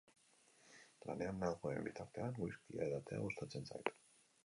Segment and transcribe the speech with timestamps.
[1.09, 3.97] Lanean nagoen bitartean whiskya edatea gustatzen zait.